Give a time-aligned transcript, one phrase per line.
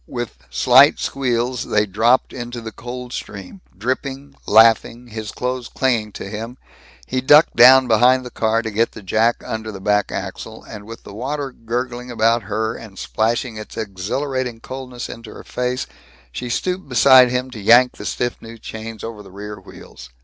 [0.07, 3.61] With slight squeals they dropped into the cold stream.
[3.77, 6.57] Dripping, laughing, his clothes clinging to him,
[7.05, 10.85] he ducked down behind the car to get the jack under the back axle, and
[10.87, 15.85] with the water gurgling about her and splashing its exhilarating coldness into her face,
[16.31, 20.09] she stooped beside him to yank the stiff new chains over the rear wheels.